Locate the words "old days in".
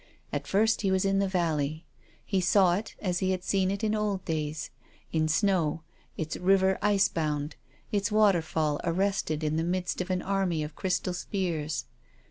3.93-5.27